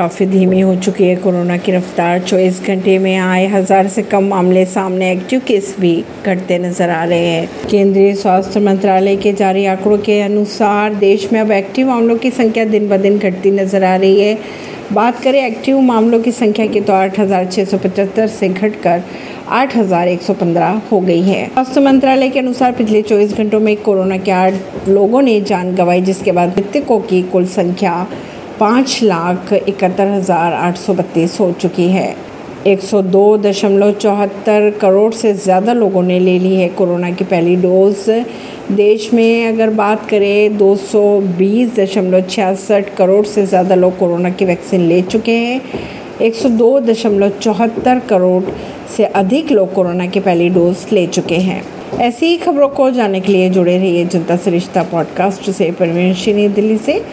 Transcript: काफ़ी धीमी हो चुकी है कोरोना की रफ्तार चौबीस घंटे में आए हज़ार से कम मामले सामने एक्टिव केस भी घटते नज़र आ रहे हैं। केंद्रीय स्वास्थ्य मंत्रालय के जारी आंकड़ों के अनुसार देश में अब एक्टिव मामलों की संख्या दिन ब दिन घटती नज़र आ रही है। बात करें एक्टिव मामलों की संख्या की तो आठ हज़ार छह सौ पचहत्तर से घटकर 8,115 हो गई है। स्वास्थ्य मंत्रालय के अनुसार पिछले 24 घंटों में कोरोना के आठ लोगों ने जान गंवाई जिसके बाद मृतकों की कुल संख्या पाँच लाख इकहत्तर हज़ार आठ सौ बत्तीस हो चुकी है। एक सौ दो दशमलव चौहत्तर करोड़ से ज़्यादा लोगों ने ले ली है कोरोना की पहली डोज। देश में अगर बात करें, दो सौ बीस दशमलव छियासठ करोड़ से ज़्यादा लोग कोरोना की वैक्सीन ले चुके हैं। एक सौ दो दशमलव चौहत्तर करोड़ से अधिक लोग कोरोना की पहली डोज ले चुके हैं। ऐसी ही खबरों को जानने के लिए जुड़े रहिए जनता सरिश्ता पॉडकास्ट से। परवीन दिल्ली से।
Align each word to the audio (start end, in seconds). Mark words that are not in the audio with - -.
काफ़ी 0.00 0.26
धीमी 0.26 0.60
हो 0.60 0.74
चुकी 0.76 1.04
है 1.04 1.16
कोरोना 1.16 1.56
की 1.56 1.72
रफ्तार 1.72 2.20
चौबीस 2.20 2.60
घंटे 2.62 2.96
में 2.98 3.16
आए 3.16 3.46
हज़ार 3.46 3.88
से 3.88 4.02
कम 4.02 4.24
मामले 4.24 4.64
सामने 4.66 5.10
एक्टिव 5.12 5.40
केस 5.46 5.74
भी 5.80 5.92
घटते 6.26 6.58
नज़र 6.58 6.90
आ 6.90 7.02
रहे 7.04 7.26
हैं। 7.26 7.66
केंद्रीय 7.70 8.14
स्वास्थ्य 8.14 8.60
मंत्रालय 8.60 9.16
के 9.16 9.32
जारी 9.32 9.64
आंकड़ों 9.66 9.98
के 9.98 10.20
अनुसार 10.20 10.94
देश 10.96 11.28
में 11.32 11.40
अब 11.40 11.50
एक्टिव 11.52 11.88
मामलों 11.88 12.16
की 12.16 12.30
संख्या 12.30 12.64
दिन 12.66 12.88
ब 12.88 12.96
दिन 12.98 13.18
घटती 13.18 13.50
नज़र 13.50 13.84
आ 13.84 13.94
रही 13.96 14.20
है। 14.20 14.38
बात 14.92 15.20
करें 15.22 15.40
एक्टिव 15.40 15.80
मामलों 15.82 16.20
की 16.20 16.32
संख्या 16.32 16.66
की 16.66 16.80
तो 16.80 16.92
आठ 16.92 17.18
हज़ार 17.18 17.44
छह 17.46 17.64
सौ 17.64 17.78
पचहत्तर 17.78 18.26
से 18.28 18.48
घटकर 18.48 19.02
8,115 19.50 20.80
हो 20.90 21.00
गई 21.00 21.22
है। 21.22 21.46
स्वास्थ्य 21.46 21.80
मंत्रालय 21.80 22.28
के 22.28 22.38
अनुसार 22.38 22.72
पिछले 22.72 23.02
24 23.02 23.36
घंटों 23.36 23.60
में 23.60 23.76
कोरोना 23.82 24.16
के 24.18 24.30
आठ 24.30 24.88
लोगों 24.88 25.22
ने 25.22 25.40
जान 25.42 25.74
गंवाई 25.74 26.00
जिसके 26.02 26.32
बाद 26.32 26.58
मृतकों 26.58 27.00
की 27.02 27.22
कुल 27.32 27.46
संख्या 27.48 27.94
पाँच 28.60 28.98
लाख 29.02 29.52
इकहत्तर 29.52 30.06
हज़ार 30.06 30.52
आठ 30.52 30.76
सौ 30.76 30.94
बत्तीस 30.94 31.38
हो 31.40 31.50
चुकी 31.52 31.88
है। 31.88 32.14
एक 32.66 32.80
सौ 32.80 33.00
दो 33.02 33.36
दशमलव 33.38 33.92
चौहत्तर 33.92 34.68
करोड़ 34.80 35.12
से 35.12 35.32
ज़्यादा 35.34 35.72
लोगों 35.72 36.02
ने 36.02 36.18
ले 36.20 36.38
ली 36.38 36.54
है 36.54 36.68
कोरोना 36.70 37.10
की 37.10 37.24
पहली 37.24 37.54
डोज। 37.56 38.04
देश 38.72 39.12
में 39.14 39.46
अगर 39.46 39.70
बात 39.70 40.08
करें, 40.10 40.56
दो 40.56 40.74
सौ 40.76 41.20
बीस 41.38 41.74
दशमलव 41.76 42.20
छियासठ 42.20 42.94
करोड़ 42.96 43.24
से 43.26 43.46
ज़्यादा 43.46 43.74
लोग 43.74 43.96
कोरोना 43.98 44.30
की 44.30 44.44
वैक्सीन 44.44 44.80
ले 44.80 45.00
चुके 45.02 45.36
हैं। 45.36 45.60
एक 46.20 46.34
सौ 46.34 46.48
दो 46.48 46.78
दशमलव 46.80 47.38
चौहत्तर 47.38 47.98
करोड़ 48.08 48.42
से 48.96 49.04
अधिक 49.04 49.52
लोग 49.52 49.72
कोरोना 49.74 50.06
की 50.06 50.20
पहली 50.20 50.48
डोज 50.48 50.86
ले 50.92 51.06
चुके 51.06 51.36
हैं। 51.38 51.62
ऐसी 52.00 52.26
ही 52.26 52.36
खबरों 52.36 52.68
को 52.68 52.90
जानने 52.90 53.20
के 53.20 53.32
लिए 53.32 53.48
जुड़े 53.50 53.76
रहिए 53.78 54.04
जनता 54.04 54.36
सरिश्ता 54.36 54.82
पॉडकास्ट 54.82 55.50
से। 55.50 55.70
परवीन 55.70 56.52
दिल्ली 56.52 56.76
से। 56.78 57.02